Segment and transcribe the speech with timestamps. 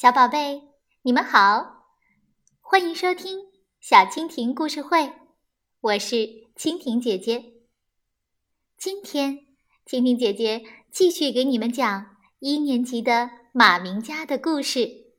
[0.00, 0.62] 小宝贝，
[1.02, 1.84] 你们好，
[2.62, 3.50] 欢迎收听
[3.80, 5.12] 小蜻蜓故事会，
[5.82, 6.16] 我是
[6.56, 7.52] 蜻蜓姐姐。
[8.78, 9.40] 今天，
[9.84, 15.12] 蜻蜓姐姐继续给你们讲一年级的马明家的故事，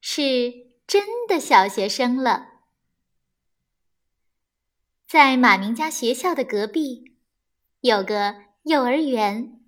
[0.00, 2.62] 是真的小学生了。
[5.06, 7.14] 在马明家学校的隔壁，
[7.80, 9.61] 有个幼儿园。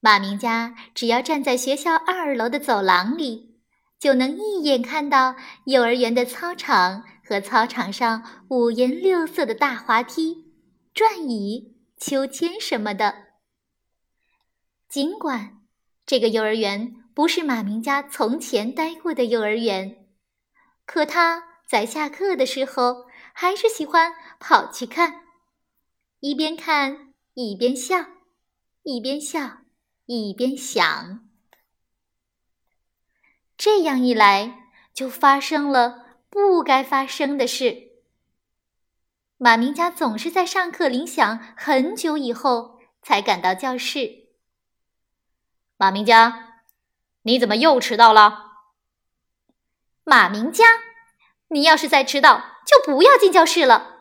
[0.00, 3.60] 马明家只要站在学校二楼的走廊里，
[3.98, 10.52] 就能一眼看到幼儿园的操场和操场上五颜六色的大滑梯、
[10.92, 13.14] 转椅、秋千什么的。
[14.88, 15.60] 尽管
[16.04, 20.06] 这个幼儿园不是马明家从前待过的幼儿园，
[20.84, 23.08] 可他在下课的时候。
[23.32, 25.22] 还是喜欢跑去看，
[26.18, 28.04] 一边看一边笑，
[28.82, 29.58] 一边笑
[30.12, 31.20] 一边想。
[33.56, 37.90] 这样一来，就发生了不该发生的事。
[39.36, 44.30] 马明家总是在上课铃响很久以后才赶到教室。
[45.76, 46.62] 马明家，
[47.22, 48.50] 你怎么又迟到了？
[50.02, 50.64] 马明家，
[51.48, 52.58] 你要是再迟到。
[52.66, 53.96] 就不要进教室了。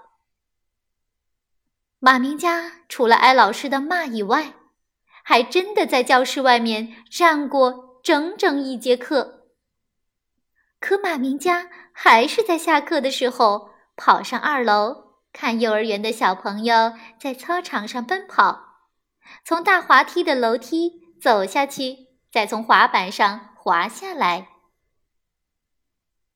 [1.97, 4.53] 马明家除了挨老师的骂以外，
[5.29, 9.43] 还真的在教室外面站过整整一节课。
[10.79, 18.87] 可马明家还是在下课的时候跑上二楼，看幼儿园的小朋友在操场上奔跑，
[19.45, 24.47] 从大滑梯的楼梯走下去，再从滑板上滑下来。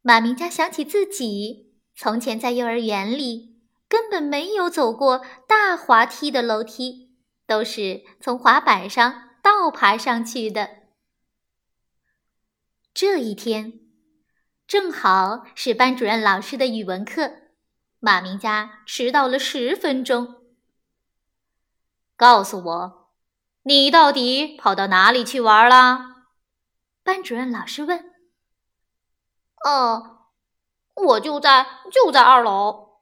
[0.03, 1.79] 马明家想起自己。
[1.95, 7.12] 从前在幼儿园里，根本没有走过大滑梯的楼梯，
[7.45, 10.69] 都是从滑板上倒爬上去的。
[12.93, 13.79] 这一天，
[14.67, 17.31] 正好是班主任老师的语文课，
[17.99, 20.43] 马明佳迟到了十分钟。
[22.15, 23.11] 告诉我，
[23.63, 26.27] 你到底跑到哪里去玩了？
[27.03, 28.13] 班主任老师问。
[29.63, 30.11] 哦。
[30.95, 32.99] 我就在就在二楼，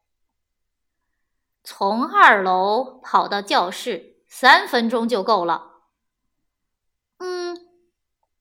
[1.62, 5.82] 从二楼跑到教室三分钟就够了。
[7.18, 7.58] 嗯，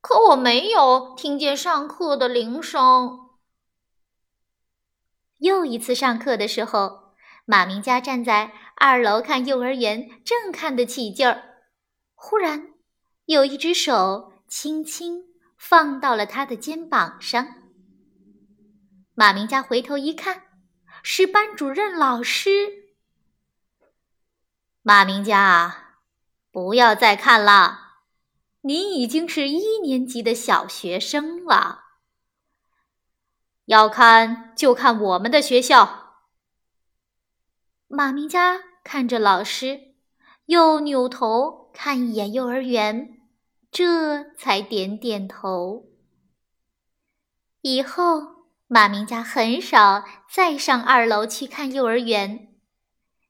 [0.01, 3.29] 可我没有听见上课的铃声。
[5.39, 7.13] 又一次上课的时候，
[7.45, 11.43] 马明佳站在二楼看幼儿园，正看得起劲儿。
[12.15, 12.73] 忽然，
[13.25, 15.25] 有一只手轻轻
[15.59, 17.47] 放到了他的肩膀上。
[19.15, 20.45] 马明佳回头一看，
[21.03, 22.51] 是班主任老师。
[24.83, 25.80] 马明佳，
[26.51, 27.99] 不要再看了，
[28.63, 31.85] 你已经是一年级的小学生了。
[33.67, 36.17] 要看就看我们的学校。
[37.87, 39.95] 马明佳看着老师，
[40.47, 43.21] 又扭头看一眼幼儿园，
[43.71, 45.91] 这才点点头。
[47.63, 48.41] 以后。
[48.73, 52.55] 马明家很少再上二楼去看幼儿园，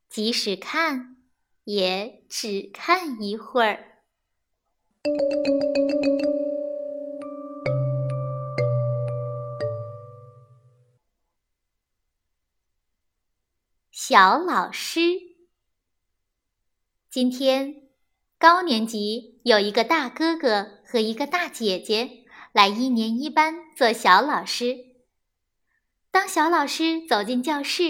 [0.07, 1.17] 即使看，
[1.65, 3.87] 也只看一会儿。
[13.93, 15.01] 小老师，
[17.09, 17.89] 今天
[18.39, 24.77] 高年级有一个大哥哥和一个大姐姐来一年一班做小老师。
[26.11, 27.85] 当小老师走进教室，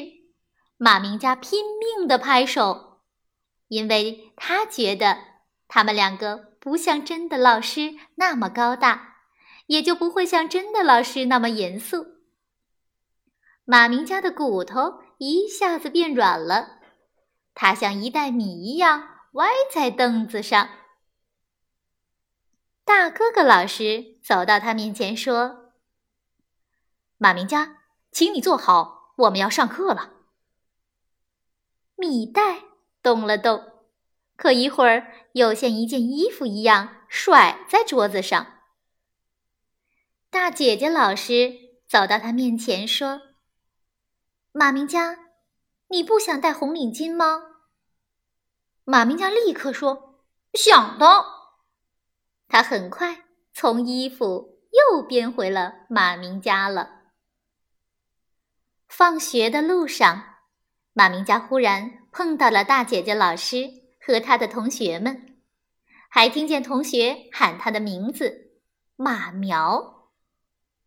[0.76, 2.89] 马明佳拼命的拍手，
[3.70, 5.16] 因为他觉得
[5.66, 9.22] 他们两个不像真的老师那么高大，
[9.66, 12.19] 也就不会像真的老师那么严肃。
[13.64, 16.80] 马明家的骨头一下子变软了，
[17.54, 20.69] 他像一袋米一样歪在凳子上。
[22.84, 25.72] 大哥哥老师走到他面前说
[27.16, 27.78] ：“马明家。”
[28.12, 30.15] 请你坐好，我们要上课了。
[31.94, 32.65] 米袋
[33.00, 33.69] 动了动，
[34.41, 38.60] 可一会儿又像一件衣服一样甩在桌子上。
[40.31, 41.53] 大姐姐老师
[41.87, 43.21] 走到他面前说
[44.53, 45.19] ：“马明佳，
[45.89, 47.42] 你不想戴红领巾吗？”
[48.84, 50.25] 马明佳立刻说
[50.59, 51.07] ：“想的。”
[52.48, 57.03] 他很快从衣服又变回了马明佳了。
[58.89, 60.37] 放学的路上，
[60.95, 63.69] 马明佳忽然碰到了大姐姐老师
[64.00, 65.38] 和他的同学们，
[66.08, 68.52] 还听见同学喊他的名字。
[68.97, 70.10] 马苗。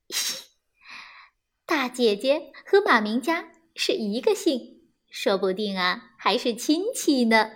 [1.66, 7.52] 大姐姐和马明佳是一个姓，说不定啊还是亲戚呢。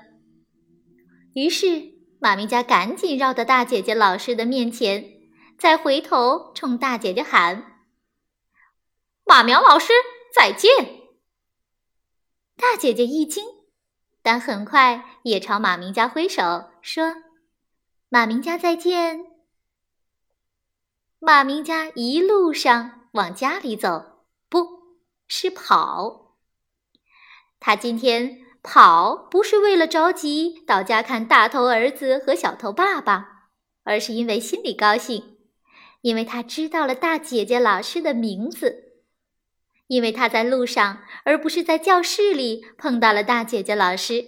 [1.34, 5.12] 于是马明佳赶紧绕到大姐姐老师的面前，
[5.60, 7.84] 再回头冲大姐姐喊
[9.24, 9.94] ：“马苗老师，
[10.34, 10.72] 再见！”
[12.58, 13.46] 大姐姐一惊，
[14.30, 17.16] 但很快也朝马明家挥手说
[18.12, 19.26] ：“马明家再见。”
[21.18, 24.68] 马明家一路上往家里走，不
[25.30, 26.36] 是跑。
[27.62, 33.52] 他今天跑不是为了着急到家看大头儿子和小头爸爸，
[33.86, 35.38] 而是因为心里高兴，
[36.02, 38.87] 因为他知道了大姐姐老师的名字。
[39.88, 44.24] 因为他在路上，而不是在教室里碰到了大姐姐老师，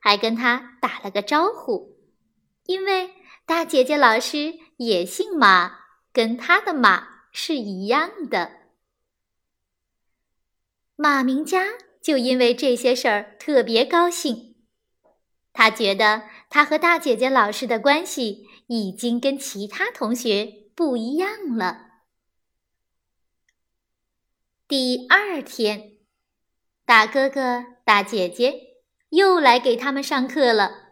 [0.00, 1.96] 还跟他打了个招呼。
[2.66, 3.10] 因为
[3.46, 5.78] 大姐姐老师也姓马，
[6.12, 8.52] 跟他的马是一样的。
[10.94, 11.64] 马明佳
[12.02, 14.56] 就因为这些事儿特别高兴，
[15.52, 21.87] 他觉得他和大姐姐老师的关系已经跟其他同学不一样了。
[24.68, 25.92] 第二天，
[26.84, 30.90] 大哥哥、大姐姐又来给他们上课了。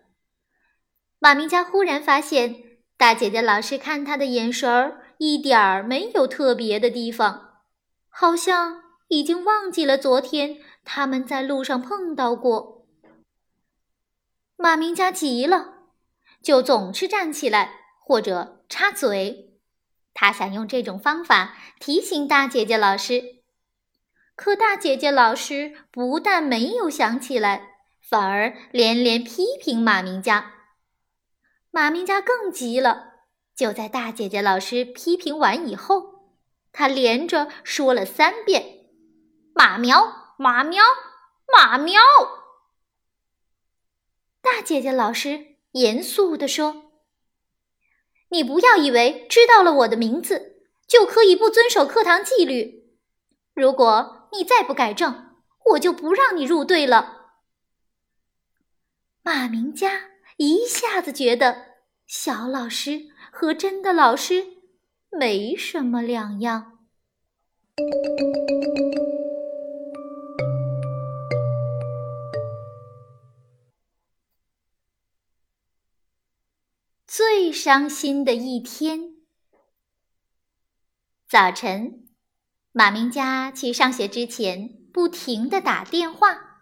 [1.18, 2.54] 马明佳忽然发现，
[2.96, 7.60] 大姐姐老师看他的眼神儿一点儿没有特别的地方，
[8.08, 12.86] 好像已经忘记了昨天他们在路上碰到过。
[14.56, 15.90] 马明佳急了，
[16.42, 19.60] 就总是站起来或者插嘴，
[20.14, 23.35] 他想用这种方法提醒大姐姐老师。
[24.36, 30.52] 可大姐姐老师不但没有想起来，反而连连批评马明佳。
[31.70, 33.14] 马明佳更急了。
[33.56, 36.36] 就在大姐姐老师批评完以后，
[36.70, 38.90] 他连着说了三遍
[39.56, 40.84] ：“马苗，马苗，
[41.50, 42.02] 马苗。”
[44.42, 46.92] 大姐姐老师严肃地说
[48.28, 52.94] ：“你不要以为知道了我的名字就可以不遵守课堂纪律。
[53.54, 55.34] 如果……”你再不改正，
[55.70, 57.32] 我就不让你入队了。
[59.22, 64.46] 马明佳一下子觉得小老师和真的老师
[65.10, 66.86] 没什么两样。
[77.06, 79.16] 最伤心的一天，
[81.26, 82.05] 早晨。
[82.78, 86.60] 马明佳去上学之前，不停地打电话，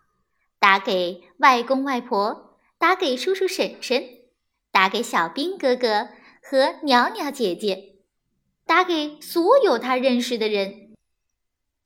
[0.61, 4.05] 打给外公外婆，打给叔叔婶婶，
[4.71, 7.97] 打给小兵哥哥和鸟鸟姐姐，
[8.65, 10.95] 打给所有他认识的人。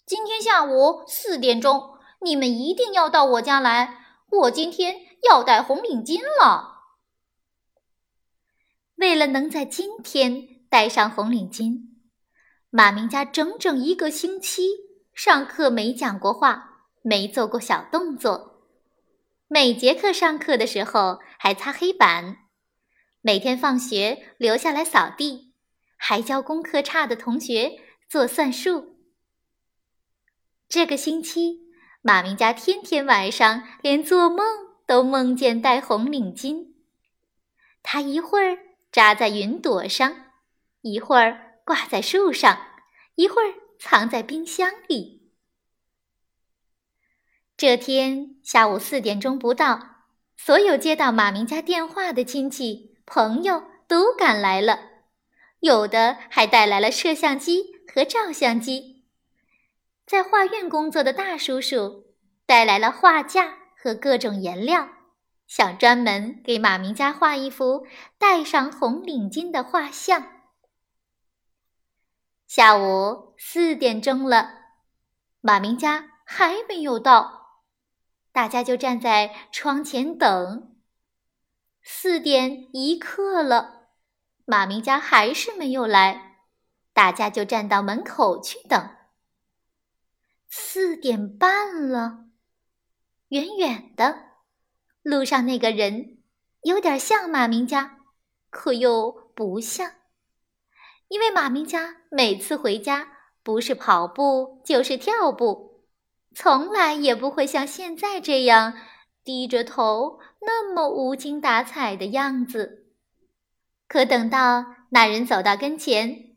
[0.04, 4.04] 今天下午四点钟，你们一定要到我家来。
[4.30, 4.96] 我今天
[5.26, 6.82] 要戴红领巾了。
[8.96, 11.97] 为了能在今天戴上红领巾。
[12.70, 14.68] 马明佳整整一个星期
[15.14, 18.62] 上课没讲过话，没做过小动作，
[19.46, 22.36] 每节课上课的时候还擦黑板，
[23.22, 25.54] 每天放学留下来扫地，
[25.96, 28.98] 还教功课差的同学做算术。
[30.68, 31.60] 这个星期，
[32.02, 34.46] 马明佳天天晚上连做梦
[34.86, 36.74] 都梦见戴红领巾，
[37.82, 38.58] 他一会儿
[38.92, 40.14] 扎在云朵上，
[40.82, 41.47] 一会儿。
[41.68, 42.58] 挂在树上，
[43.16, 45.34] 一会儿藏在冰箱里。
[47.58, 54.80] 这天下午四点钟不到，所有接到马明家电话的亲戚朋友都赶来了，
[55.60, 59.04] 有的还带来了摄像机和照相机。
[60.06, 62.14] 在画院工作的大叔叔
[62.46, 64.88] 带来了画架和各种颜料，
[65.46, 70.37] 想专门给马明家画一幅戴上红领巾的画像。
[72.48, 74.48] 下午四点钟了，
[75.42, 77.62] 马明家还没有到，
[78.32, 80.74] 大家就站在窗前等。
[81.82, 83.90] 四点一刻了，
[84.46, 86.38] 马明家还是没有来，
[86.94, 88.96] 大家就站到门口去等。
[90.48, 92.28] 四点半了，
[93.28, 94.24] 远远的，
[95.02, 96.22] 路上那个人
[96.62, 97.98] 有点像马明家，
[98.48, 99.92] 可又不像。
[101.08, 103.08] 因为马明家每次回家
[103.42, 105.84] 不是跑步就是跳步，
[106.34, 108.74] 从来也不会像现在这样
[109.24, 112.86] 低着头那么无精打采的样子。
[113.86, 116.36] 可等到那人走到跟前，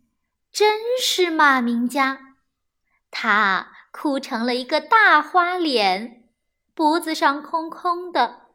[0.51, 2.37] 真是马明家，
[3.09, 6.29] 他哭成了一个大花脸，
[6.73, 8.53] 脖子上空空的，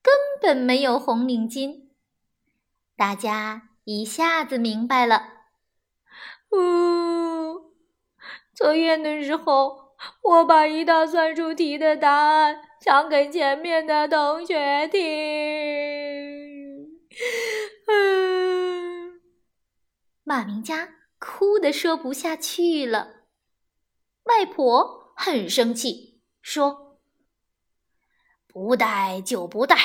[0.00, 1.88] 根本没有红领巾。
[2.96, 5.37] 大家一下子明白了。
[6.52, 7.72] 呜，
[8.54, 15.00] 测验的时候，我把一道算术题的答案讲给前面的同学听。
[17.86, 19.20] 嗯，
[20.24, 20.94] 马明佳。
[21.20, 23.24] 哭得说不下去了，
[24.22, 27.00] 外婆很生气，说
[28.46, 29.76] ：“不带就不带，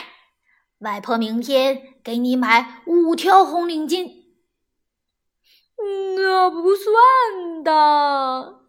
[0.77, 4.22] 外婆明天给你买五条红领巾。”
[6.15, 8.61] 那不算的。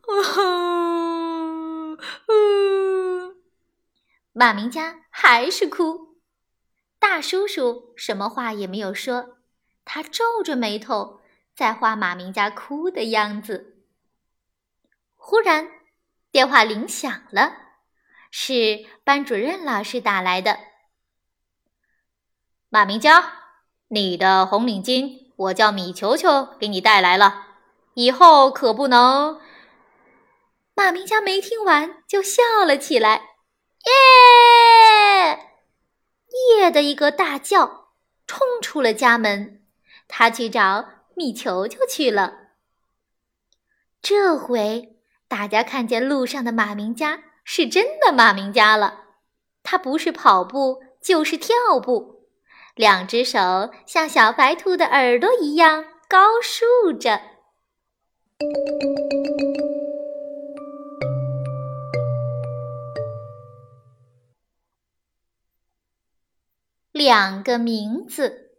[4.33, 6.18] 马明佳还是哭，
[6.99, 9.38] 大叔叔什么话也没有说，
[9.85, 11.21] 他皱着眉头。
[11.54, 13.85] 在画马明佳哭的样子。
[15.14, 15.71] 忽然，
[16.33, 17.52] 电话铃响了，
[18.33, 20.59] 是班主任老师打来的。
[22.68, 23.23] 马明娇，
[23.87, 27.47] 你的红领巾我叫米球球给你带来了，
[27.95, 29.41] 以后可不能……
[30.75, 33.37] 马明家没听完就笑了起来，
[33.87, 35.50] 耶！
[36.59, 37.88] 耶的一个大叫，
[38.26, 39.62] 冲出了家门。
[40.09, 40.87] 他去找。
[41.17, 42.38] 米球球去了。
[44.03, 44.97] 这回
[45.29, 49.05] 大家看见路上的马明家是真的马明家了，
[49.62, 52.13] 他不是跑步就是跳步，
[52.75, 57.21] 两只手像小白兔的耳朵一样高竖着。
[66.90, 68.59] 两个名字。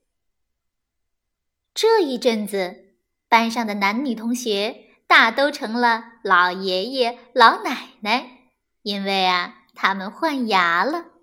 [1.73, 2.95] 这一阵子，
[3.27, 8.49] 班上的男女同学大都成了老爷爷老奶奶，
[8.81, 11.14] 因为啊，他们换牙了。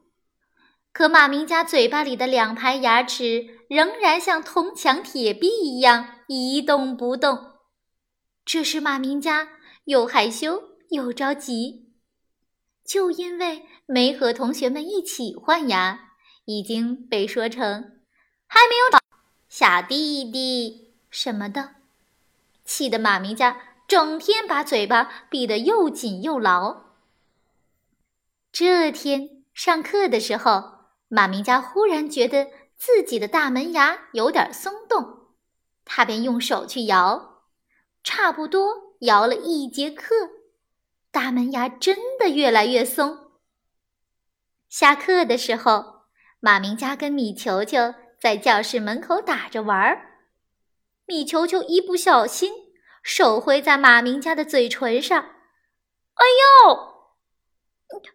[0.92, 7.54] 可马明家嘴巴里的两排牙齿仍然像铜墙铁壁一样一动不动，
[8.44, 9.48] 这时马明家
[9.84, 11.90] 又害羞又着急。
[12.84, 16.12] 就因为没和同学们一起换牙，
[16.44, 18.00] 已经被说成
[18.46, 19.00] 还没有长。
[19.48, 21.76] 小弟弟什么的，
[22.64, 23.56] 气得马明家
[23.88, 26.84] 整天把嘴巴闭得又紧又牢。
[28.50, 30.81] 这天上课的时候，
[31.14, 35.34] 马明佳忽然觉得自己的大门牙有点松动，
[35.84, 37.42] 他便用手去摇，
[38.02, 40.14] 差不多摇了一节课，
[41.10, 43.32] 大门牙真的越来越松。
[44.70, 46.06] 下课的时候，
[46.40, 47.94] 马明佳跟米球球。
[48.18, 50.20] 在教室门口打着玩儿，
[51.06, 52.52] 米球球一不小心
[53.02, 56.24] 手挥在马明佳的嘴唇上，哎
[56.64, 56.94] 呦，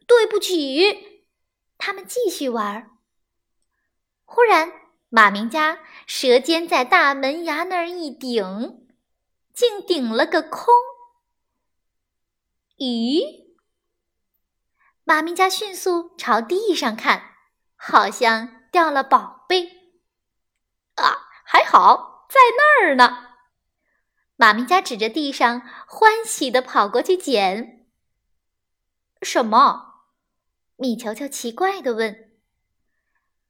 [0.07, 1.16] 对不起！
[1.87, 2.91] 他们继续玩儿。
[4.25, 4.73] 忽然，
[5.07, 8.85] 马明佳舌尖在大门牙那儿一顶，
[9.53, 10.65] 竟顶了个空。
[12.75, 13.55] 咦？
[15.05, 17.35] 马明佳迅速朝地上看，
[17.77, 19.95] 好像掉了宝贝。
[20.95, 23.37] 啊，还好在那儿呢！
[24.35, 27.87] 马明佳指着地上，欢喜地跑过去捡。
[29.21, 29.86] 什么？
[30.77, 32.29] 米球球奇怪地问。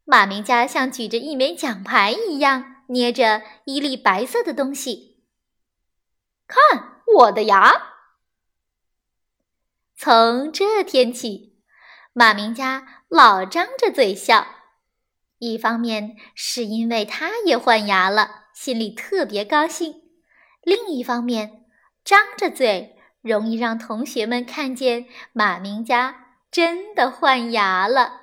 [0.05, 5.23] 马明佳像举着一枚奖牌一样，捏着一粒白色的东西。
[6.47, 7.73] 看我的牙！
[9.97, 11.61] 从这天起，
[12.13, 14.47] 马明佳老张着嘴笑。
[15.39, 19.91] 一方面是因为他也换牙了，心里特别高兴；
[20.61, 21.65] 另一方面，
[22.05, 28.21] 张着嘴容易让同学们看见马明佳真的换牙了。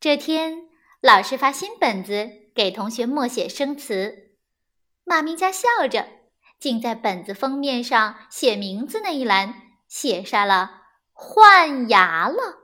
[0.00, 0.68] 这天，
[1.00, 4.36] 老师发新本子给同学默写生词，
[5.04, 6.06] 马明佳笑着，
[6.58, 9.54] 竟在本子封面上写名字那一栏
[9.88, 10.82] 写上了
[11.12, 12.58] “换牙了”，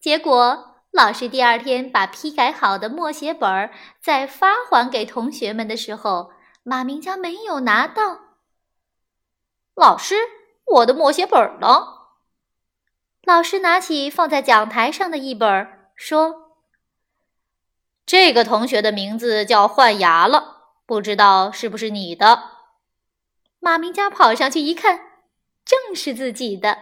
[0.00, 0.70] 结果。
[0.90, 6.30] 老师第二天把批改好的默写本儿再发还给同学们的时候，
[6.62, 8.20] 马明佳没有拿到。
[9.74, 10.14] 老师，
[10.66, 11.93] 我的默写本儿呢？
[13.26, 16.58] 老师拿起放在讲台上的一本儿说
[18.04, 22.50] 这个同学的名字叫换牙了不知道是不是你的。
[23.58, 25.00] 马明家跑上去一看
[25.64, 26.76] 正是自己的。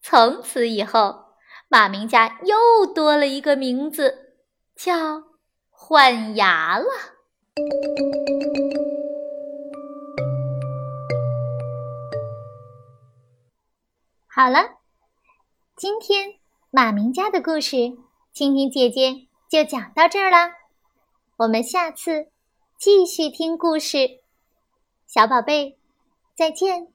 [0.00, 1.34] 从此以后
[1.68, 4.36] 马明家又多了一个名字
[4.74, 5.24] 叫
[5.68, 6.86] 换牙了。
[14.26, 14.79] 好了
[15.80, 16.34] 今天
[16.70, 17.74] 马明家的故事，
[18.34, 20.52] 蜻蜓姐姐就讲到这儿啦。
[21.38, 22.28] 我们下次
[22.78, 24.20] 继续听故事，
[25.06, 25.78] 小宝贝，
[26.36, 26.88] 再见。